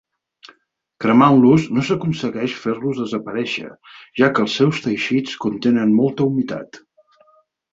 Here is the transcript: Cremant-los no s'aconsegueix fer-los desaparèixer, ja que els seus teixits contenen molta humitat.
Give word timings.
Cremant-los 1.03 1.67
no 1.75 1.83
s'aconsegueix 1.89 2.55
fer-los 2.63 3.01
desaparèixer, 3.03 3.69
ja 4.23 4.31
que 4.35 4.43
els 4.47 4.57
seus 4.63 4.81
teixits 4.87 5.37
contenen 5.45 5.97
molta 6.03 6.31
humitat. 6.31 6.83